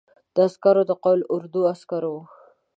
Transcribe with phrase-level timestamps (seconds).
[0.35, 2.21] دا عسکر د قول اردو عسکر وو.